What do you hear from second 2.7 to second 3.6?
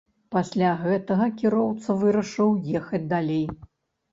ехаць далей.